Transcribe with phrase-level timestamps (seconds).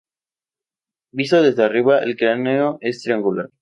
[1.13, 3.51] Visto desde arriba, el cráneo es triangular.